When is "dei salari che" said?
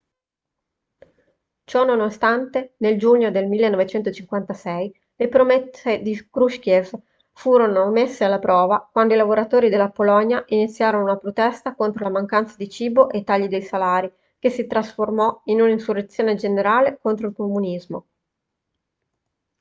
13.45-14.49